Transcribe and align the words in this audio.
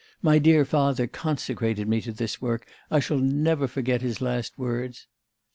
My 0.23 0.39
dear 0.39 0.65
father 0.65 1.05
consecrated 1.05 1.87
me 1.87 2.01
to 2.01 2.11
this 2.11 2.41
work... 2.41 2.65
I 2.89 2.99
shall 2.99 3.19
never 3.19 3.67
forget 3.67 4.01
his 4.01 4.19
last 4.19 4.57
words. 4.57 5.05